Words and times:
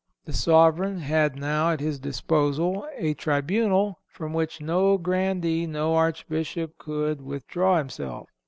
The 0.25 0.33
sovereign 0.33 0.97
had 0.97 1.35
now 1.35 1.69
at 1.73 1.79
his 1.79 1.99
disposal 1.99 2.87
a 2.97 3.13
tribunal 3.13 3.99
from 4.07 4.33
which 4.33 4.59
no 4.59 4.97
grandee, 4.97 5.67
no 5.67 5.93
Archbishop, 5.93 6.79
could 6.79 7.21
withdraw 7.21 7.77
himself. 7.77 8.27